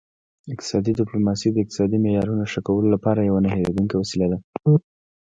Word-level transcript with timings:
اقتصادي 0.53 0.91
ډیپلوماسي 0.99 1.49
د 1.51 1.57
اقتصادي 1.63 1.97
معیارونو 2.05 2.43
ښه 2.51 2.59
کولو 2.67 2.87
لپاره 2.95 3.27
یوه 3.29 3.39
نه 3.45 3.49
هیریدونکې 3.55 3.95
وسیله 3.97 4.25
ده 4.31 4.37